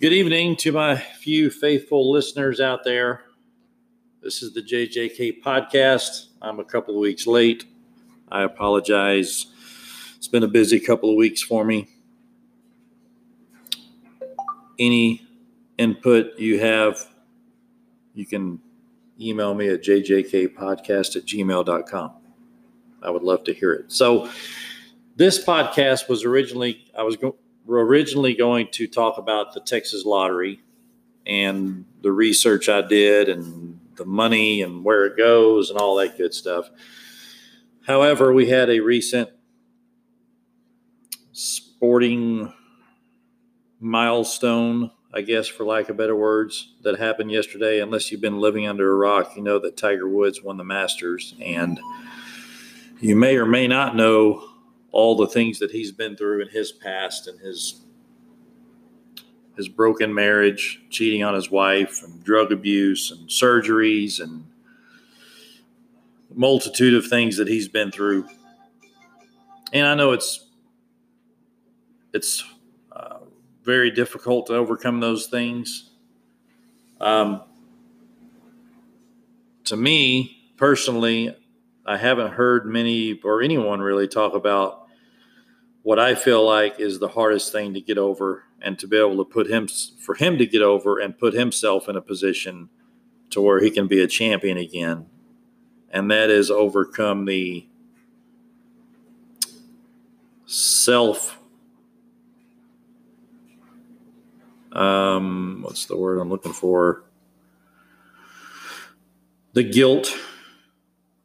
[0.00, 3.22] Good evening to my few faithful listeners out there.
[4.22, 6.26] This is the JJK podcast.
[6.40, 7.64] I'm a couple of weeks late.
[8.30, 9.46] I apologize.
[10.16, 11.88] It's been a busy couple of weeks for me.
[14.78, 15.26] Any
[15.78, 17.04] input you have,
[18.14, 18.60] you can
[19.20, 22.12] email me at jjkpodcast at gmail.com.
[23.02, 23.90] I would love to hear it.
[23.90, 24.30] So,
[25.16, 27.34] this podcast was originally, I was going
[27.68, 30.58] we're originally going to talk about the Texas lottery
[31.26, 36.16] and the research I did and the money and where it goes and all that
[36.16, 36.70] good stuff.
[37.86, 39.28] However, we had a recent
[41.32, 42.54] sporting
[43.80, 47.80] milestone, I guess, for lack of better words, that happened yesterday.
[47.80, 51.34] Unless you've been living under a rock, you know that Tiger Woods won the Masters.
[51.38, 51.78] And
[52.98, 54.57] you may or may not know
[54.92, 57.82] all the things that he's been through in his past and his
[59.56, 64.46] his broken marriage, cheating on his wife, and drug abuse, and surgeries, and
[66.32, 68.28] multitude of things that he's been through.
[69.72, 70.46] And I know it's
[72.12, 72.44] it's
[72.92, 73.18] uh,
[73.64, 75.90] very difficult to overcome those things.
[77.00, 77.42] Um,
[79.64, 81.36] to me personally,
[81.88, 84.88] I haven't heard many or anyone really talk about
[85.82, 89.16] what I feel like is the hardest thing to get over and to be able
[89.16, 92.68] to put him for him to get over and put himself in a position
[93.30, 95.06] to where he can be a champion again.
[95.90, 97.66] And that is overcome the
[100.44, 101.38] self
[104.72, 107.04] um what's the word I'm looking for?
[109.54, 110.14] The guilt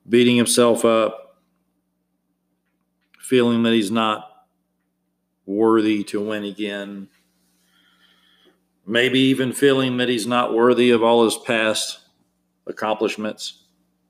[0.08, 1.42] beating himself up,
[3.20, 4.30] feeling that he's not
[5.46, 7.10] worthy to win again.
[8.86, 12.00] Maybe even feeling that he's not worthy of all his past
[12.68, 13.64] accomplishments.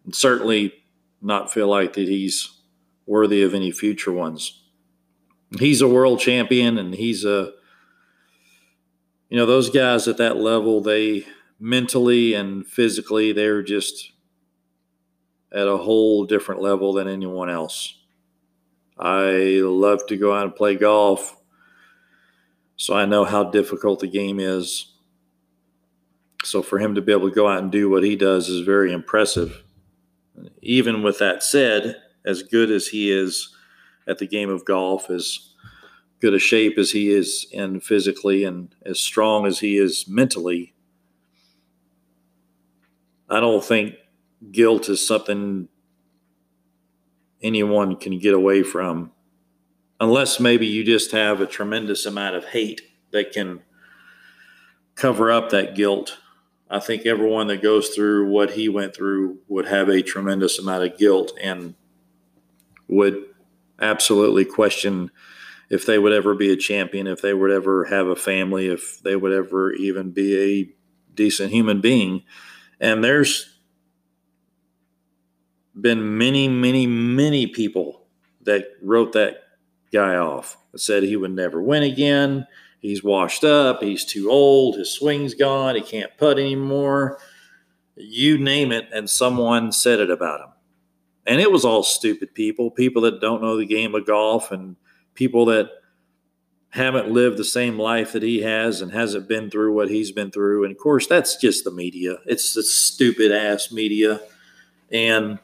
[0.06, 0.74] And certainly
[1.22, 2.50] not feel like that he's
[3.06, 4.62] worthy of any future ones.
[5.60, 7.52] He's a world champion and he's a
[9.30, 11.26] you know those guys at that level they
[11.60, 14.13] mentally and physically they're just
[15.54, 17.98] at a whole different level than anyone else.
[18.98, 21.38] I love to go out and play golf,
[22.76, 24.94] so I know how difficult the game is.
[26.44, 28.66] So for him to be able to go out and do what he does is
[28.66, 29.64] very impressive.
[30.62, 33.56] Even with that said, as good as he is
[34.08, 35.50] at the game of golf, as
[36.20, 40.74] good a shape as he is in physically, and as strong as he is mentally,
[43.30, 43.96] I don't think
[44.52, 45.68] guilt is something
[47.42, 49.12] anyone can get away from,
[50.00, 52.82] unless maybe you just have a tremendous amount of hate
[53.12, 53.62] that can
[54.96, 56.18] cover up that guilt.
[56.70, 60.84] I think everyone that goes through what he went through would have a tremendous amount
[60.84, 61.76] of guilt and
[62.88, 63.24] would
[63.80, 65.12] absolutely question
[65.70, 69.02] if they would ever be a champion, if they would ever have a family, if
[69.02, 70.70] they would ever even be a
[71.14, 72.24] decent human being.
[72.80, 73.53] And there's
[75.80, 78.06] been many, many, many people
[78.42, 79.38] that wrote that
[79.92, 80.58] guy off.
[80.76, 82.48] Said he would never win again.
[82.80, 83.82] He's washed up.
[83.82, 84.78] He's too old.
[84.78, 85.76] His swing's gone.
[85.76, 87.20] He can't putt anymore.
[87.96, 90.50] You name it, and someone said it about him.
[91.28, 94.76] And it was all stupid people, people that don't know the game of golf, and
[95.14, 95.70] people that
[96.72, 100.32] haven't lived the same life that he has and hasn't been through what he's been
[100.32, 100.64] through.
[100.64, 102.18] And of course, that's just the media.
[102.26, 104.22] It's the stupid ass media.
[104.92, 105.38] And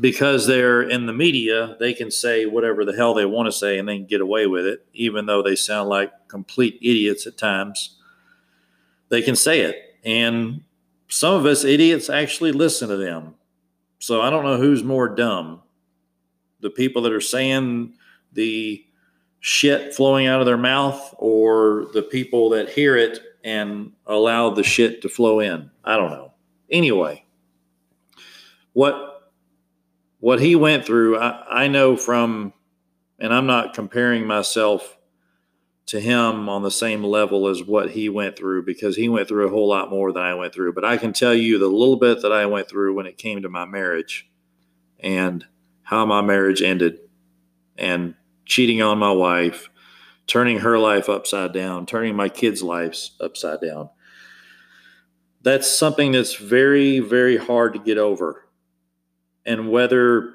[0.00, 3.78] because they're in the media, they can say whatever the hell they want to say
[3.78, 7.36] and they can get away with it, even though they sound like complete idiots at
[7.36, 7.96] times.
[9.10, 9.76] They can say it.
[10.04, 10.62] And
[11.08, 13.34] some of us idiots actually listen to them.
[13.98, 15.62] So I don't know who's more dumb
[16.60, 17.94] the people that are saying
[18.32, 18.84] the
[19.40, 24.62] shit flowing out of their mouth or the people that hear it and allow the
[24.62, 25.70] shit to flow in.
[25.84, 26.32] I don't know.
[26.70, 27.24] Anyway,
[28.74, 29.09] what
[30.20, 32.52] what he went through, I, I know from,
[33.18, 34.98] and I'm not comparing myself
[35.86, 39.48] to him on the same level as what he went through because he went through
[39.48, 40.74] a whole lot more than I went through.
[40.74, 43.42] But I can tell you the little bit that I went through when it came
[43.42, 44.30] to my marriage
[45.00, 45.44] and
[45.82, 46.98] how my marriage ended
[47.76, 48.14] and
[48.44, 49.70] cheating on my wife,
[50.26, 53.88] turning her life upside down, turning my kids' lives upside down.
[55.42, 58.44] That's something that's very, very hard to get over
[59.44, 60.34] and whether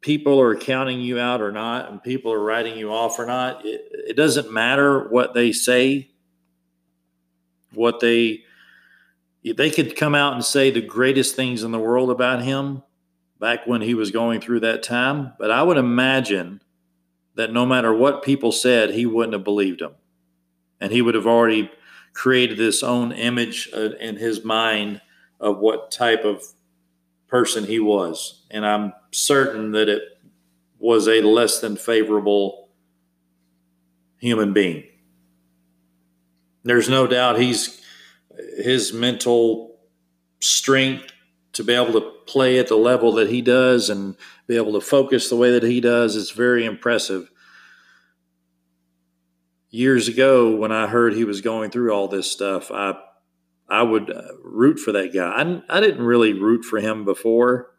[0.00, 3.64] people are counting you out or not and people are writing you off or not
[3.64, 6.10] it, it, doesn't matter what they say
[7.72, 8.42] what they
[9.44, 12.82] they could come out and say the greatest things in the world about him
[13.42, 16.60] back when he was going through that time, but I would imagine
[17.34, 19.94] that no matter what people said, he wouldn't have believed them.
[20.80, 21.68] And he would have already
[22.12, 25.00] created this own image uh, in his mind
[25.40, 26.44] of what type of
[27.32, 28.44] person he was.
[28.50, 30.02] And I'm certain that it
[30.78, 32.68] was a less than favorable
[34.18, 34.84] human being.
[36.62, 37.80] There's no doubt he's
[38.58, 39.78] his mental
[40.40, 41.10] strength
[41.54, 44.14] to be able to play at the level that he does and
[44.46, 47.30] be able to focus the way that he does is very impressive.
[49.70, 52.94] Years ago, when I heard he was going through all this stuff, I
[53.72, 55.30] I would uh, root for that guy.
[55.30, 57.70] I, I didn't really root for him before.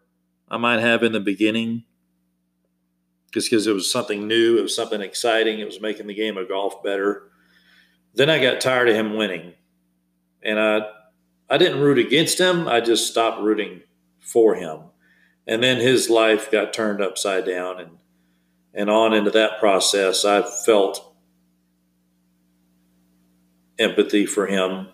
[0.50, 1.84] I might have in the beginning,
[3.32, 6.36] just because it was something new, it was something exciting, it was making the game
[6.36, 7.30] of golf better.
[8.16, 9.54] Then I got tired of him winning,
[10.42, 10.82] and I
[11.48, 12.68] I didn't root against him.
[12.68, 13.82] I just stopped rooting
[14.20, 14.80] for him.
[15.46, 17.98] And then his life got turned upside down and
[18.74, 21.16] and on into that process I felt
[23.78, 24.88] empathy for him.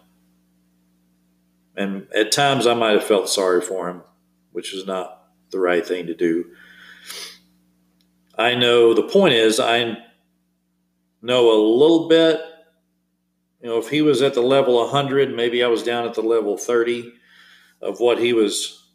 [1.80, 4.04] And at times I might have felt sorry for him,
[4.52, 6.52] which is not the right thing to do.
[8.38, 9.98] I know the point is I
[11.22, 12.42] know a little bit
[13.62, 16.22] you know, if he was at the level 100, maybe I was down at the
[16.22, 17.12] level 30
[17.82, 18.88] of what he was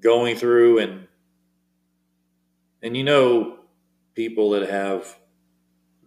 [0.00, 1.06] going through and
[2.82, 3.58] and you know
[4.14, 5.16] people that have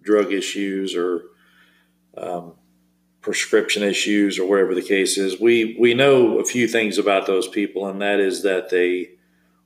[0.01, 1.24] drug issues or
[2.18, 2.56] um,
[3.25, 7.48] prescription issues or whatever the case is we we know a few things about those
[7.48, 9.10] people and that is that they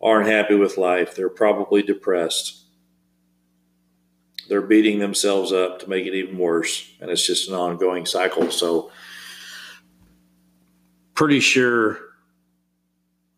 [0.02, 2.60] aren't happy with life they're probably depressed
[4.50, 8.50] they're beating themselves up to make it even worse, and it's just an ongoing cycle.
[8.50, 8.92] So,
[11.14, 12.00] pretty sure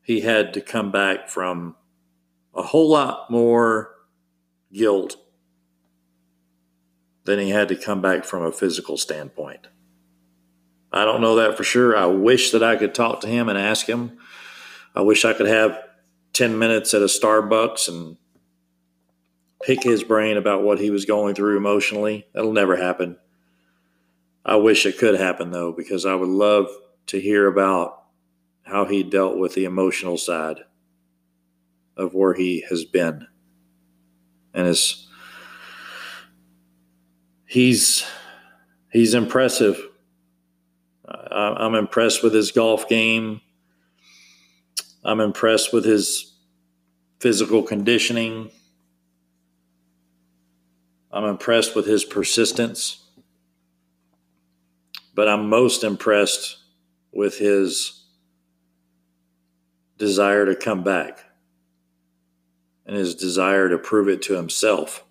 [0.02, 1.76] he had to come back from
[2.56, 3.94] a whole lot more
[4.72, 5.18] guilt
[7.26, 9.68] than he had to come back from a physical standpoint.
[10.92, 11.96] I don't know that for sure.
[11.96, 14.18] I wish that I could talk to him and ask him.
[14.94, 15.80] I wish I could have
[16.34, 18.18] 10 minutes at a Starbucks and
[19.64, 22.26] pick his brain about what he was going through emotionally.
[22.34, 23.18] That'll never happen.
[24.44, 26.68] I wish it could happen though, because I would love
[27.08, 28.04] to hear about
[28.64, 30.62] how he dealt with the emotional side
[31.96, 33.28] of where he has been.
[34.54, 35.08] And is
[37.46, 38.06] he's
[38.92, 39.88] he's impressive.
[41.12, 43.42] I'm impressed with his golf game.
[45.04, 46.34] I'm impressed with his
[47.20, 48.52] physical conditioning.
[51.12, 53.04] I'm impressed with his persistence,
[55.14, 56.58] but I'm most impressed
[57.12, 58.06] with his
[59.98, 61.26] desire to come back
[62.86, 65.04] and his desire to prove it to himself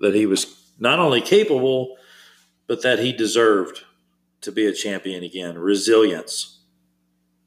[0.00, 1.96] that he was not only capable,
[2.66, 3.84] but that he deserved
[4.42, 5.58] to be a champion again.
[5.58, 6.60] Resilience.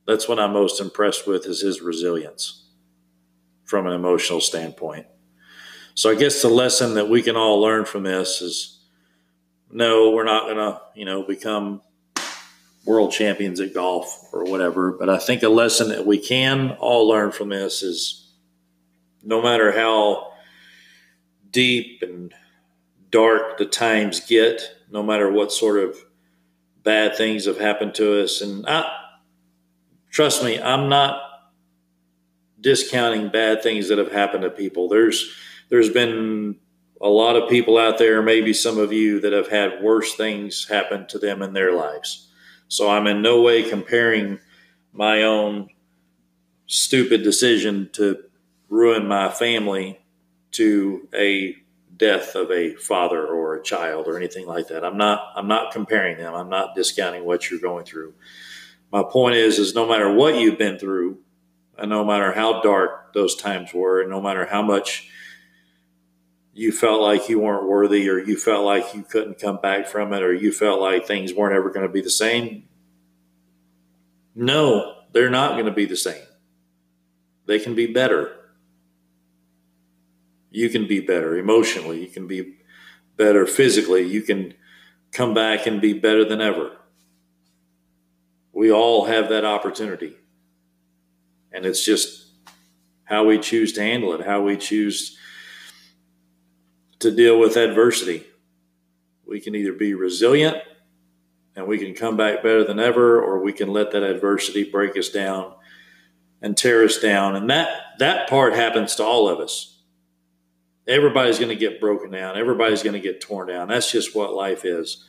[0.08, 2.66] That's what I'm most impressed with is his resilience
[3.64, 5.08] from an emotional standpoint.
[5.94, 8.80] So I guess the lesson that we can all learn from this is
[9.72, 11.82] no, we're not going to, you know, become
[12.86, 14.92] world champions at golf or whatever.
[14.92, 18.32] But I think a lesson that we can all learn from this is
[19.24, 20.34] no matter how
[21.50, 22.34] deep and
[23.10, 24.62] dark the times get,
[24.92, 25.98] no matter what sort of
[26.86, 28.40] bad things have happened to us.
[28.40, 28.90] And I,
[30.10, 31.22] trust me, I'm not
[32.62, 34.88] discounting bad things that have happened to people.
[34.88, 35.30] There's,
[35.70, 36.56] there's been
[37.02, 40.68] a lot of people out there, maybe some of you, that have had worse things
[40.70, 42.30] happen to them in their lives.
[42.70, 44.40] So I'm in no way comparing
[44.94, 45.70] my own
[46.68, 48.18] stupid decision to
[48.70, 50.00] ruin my family
[50.52, 51.56] to a
[51.98, 54.84] death of a father or a child or anything like that.
[54.84, 56.34] I'm not I'm not comparing them.
[56.34, 58.14] I'm not discounting what you're going through.
[58.92, 61.20] My point is is no matter what you've been through,
[61.78, 65.10] and no matter how dark those times were, and no matter how much
[66.54, 70.14] you felt like you weren't worthy or you felt like you couldn't come back from
[70.14, 72.64] it or you felt like things weren't ever going to be the same.
[74.34, 76.24] No, they're not going to be the same.
[77.46, 78.32] They can be better.
[80.56, 82.00] You can be better emotionally.
[82.02, 82.56] You can be
[83.18, 84.04] better physically.
[84.04, 84.54] You can
[85.12, 86.78] come back and be better than ever.
[88.54, 90.16] We all have that opportunity.
[91.52, 92.28] And it's just
[93.04, 95.18] how we choose to handle it, how we choose
[97.00, 98.26] to deal with adversity.
[99.28, 100.58] We can either be resilient
[101.58, 104.96] and we can come back better than ever, or we can let that adversity break
[104.96, 105.54] us down
[106.42, 107.36] and tear us down.
[107.36, 107.70] And that
[108.00, 109.75] that part happens to all of us.
[110.88, 112.38] Everybody's going to get broken down.
[112.38, 113.68] Everybody's going to get torn down.
[113.68, 115.04] That's just what life is.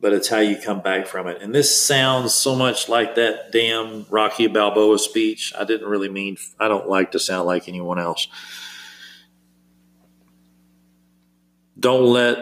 [0.00, 1.42] But it's how you come back from it.
[1.42, 5.52] And this sounds so much like that damn Rocky Balboa speech.
[5.58, 8.26] I didn't really mean, I don't like to sound like anyone else.
[11.78, 12.38] Don't let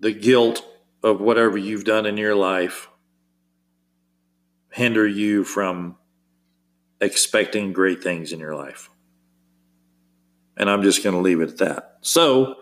[0.00, 0.64] the guilt
[1.02, 2.88] of whatever you've done in your life
[4.72, 5.96] hinder you from
[7.00, 8.90] expecting great things in your life.
[10.58, 11.98] And I'm just going to leave it at that.
[12.02, 12.56] So,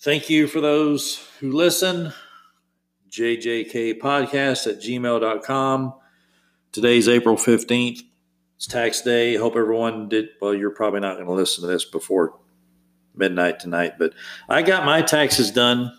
[0.00, 2.12] thank you for those who listen.
[3.08, 5.94] JJK podcast at gmail.com.
[6.72, 8.00] Today's April 15th.
[8.56, 9.36] It's tax day.
[9.36, 10.30] Hope everyone did.
[10.42, 12.38] Well, you're probably not going to listen to this before
[13.14, 14.12] midnight tonight, but
[14.48, 15.96] I got my taxes done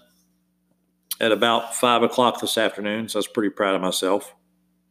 [1.22, 3.08] at about five o'clock this afternoon.
[3.08, 4.36] So I was pretty proud of myself.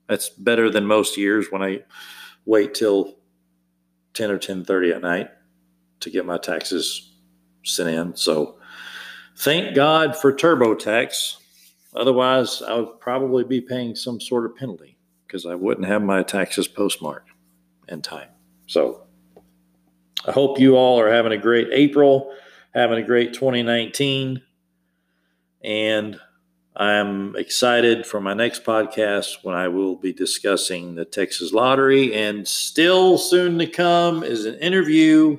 [0.09, 1.85] That's better than most years when I
[2.47, 3.17] wait till
[4.15, 5.29] 10 or 10.30 at night
[6.01, 7.13] to get my taxes
[7.65, 8.17] sent in.
[8.17, 8.59] So
[9.37, 11.37] thank God for TurboTax.
[11.95, 16.23] Otherwise, I would probably be paying some sort of penalty because I wouldn't have my
[16.23, 17.31] taxes postmarked
[17.89, 18.29] in time.
[18.67, 19.07] So
[20.27, 22.35] I hope you all are having a great April,
[22.75, 24.43] having a great 2019.
[25.63, 26.21] And
[26.77, 32.15] I'm excited for my next podcast when I will be discussing the Texas Lottery.
[32.15, 35.39] And still soon to come is an interview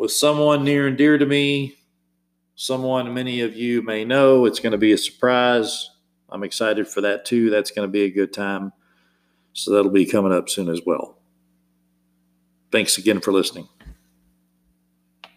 [0.00, 1.76] with someone near and dear to me,
[2.54, 4.46] someone many of you may know.
[4.46, 5.90] It's going to be a surprise.
[6.30, 7.50] I'm excited for that too.
[7.50, 8.72] That's going to be a good time.
[9.52, 11.18] So that'll be coming up soon as well.
[12.72, 13.68] Thanks again for listening.